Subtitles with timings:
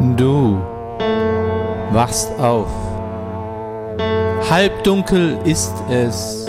[0.00, 0.60] Du
[1.92, 2.68] wachst auf.
[4.50, 6.46] Halbdunkel ist es.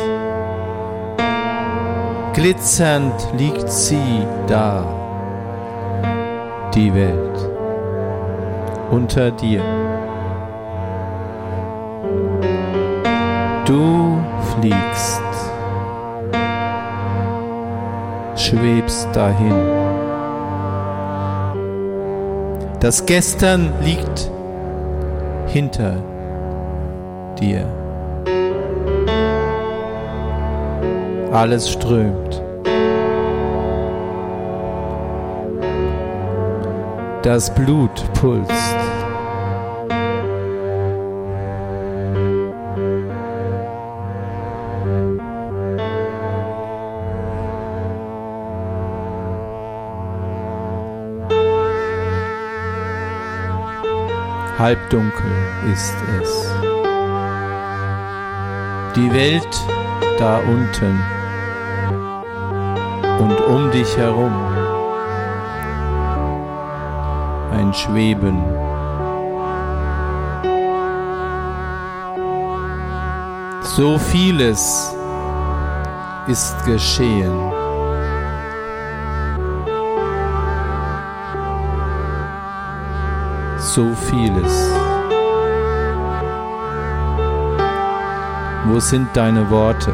[2.33, 4.83] Glitzernd liegt sie da,
[6.73, 7.49] die Welt,
[8.91, 9.61] unter dir.
[13.65, 14.17] Du
[14.59, 15.21] fliegst,
[18.35, 19.84] schwebst dahin.
[22.79, 24.29] Das Gestern liegt
[25.47, 26.03] hinter
[27.39, 27.65] dir.
[31.31, 32.41] Alles strömt.
[37.23, 38.84] Das Blut pulst.
[54.65, 55.31] Halbdunkel
[55.71, 56.51] ist es.
[58.95, 59.55] Die Welt
[60.17, 60.99] da unten
[63.19, 64.33] und um dich herum
[67.51, 68.43] ein Schweben.
[73.75, 74.95] So vieles
[76.25, 77.54] ist geschehen.
[83.65, 84.71] So vieles.
[88.67, 89.91] Wo sind deine Worte,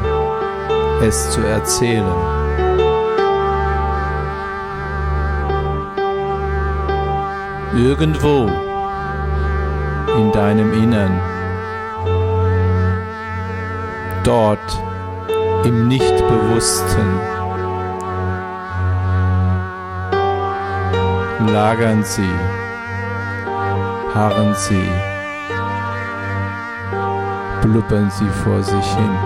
[1.01, 2.05] es zu erzählen?
[7.73, 8.49] Irgendwo
[10.17, 11.19] in deinem Innern,
[14.25, 14.83] dort
[15.63, 17.19] im Nichtbewussten,
[21.47, 22.29] lagern sie,
[24.13, 24.87] harren sie
[27.61, 29.17] blubbern sie vor sich hin.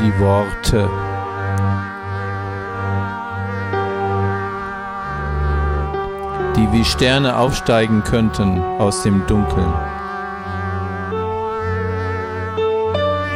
[0.00, 0.88] Die Worte.
[6.56, 9.72] die wie Sterne aufsteigen könnten aus dem Dunkeln,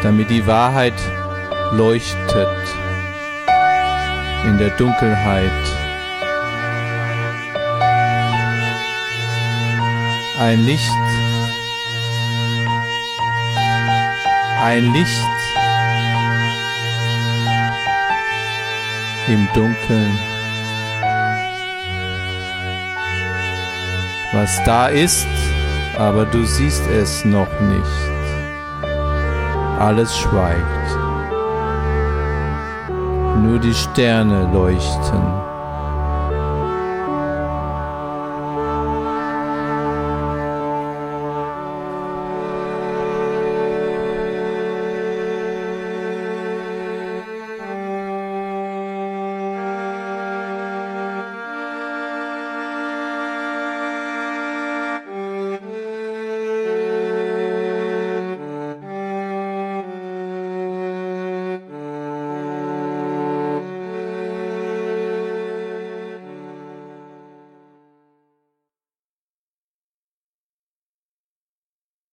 [0.02, 1.00] damit die Wahrheit
[1.70, 2.48] leuchtet
[4.44, 5.81] in der Dunkelheit.
[10.42, 10.90] Ein Licht
[14.62, 15.22] ein Licht
[19.28, 20.18] im Dunkeln.
[24.32, 25.26] Was da ist,
[25.98, 27.82] aber du siehst es noch nicht.
[29.78, 30.88] Alles schweigt.
[33.42, 35.51] Nur die Sterne leuchten.